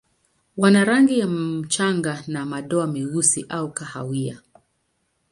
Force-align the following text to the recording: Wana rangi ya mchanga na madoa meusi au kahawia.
Wana 0.57 0.85
rangi 0.85 1.19
ya 1.19 1.27
mchanga 1.27 2.23
na 2.27 2.45
madoa 2.45 2.87
meusi 2.87 3.45
au 3.49 3.71
kahawia. 3.71 4.41